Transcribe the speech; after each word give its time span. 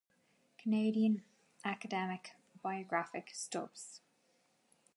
Canadian 0.57 1.21
academic 1.63 2.31
biography 2.63 3.23
stubs 3.33 4.01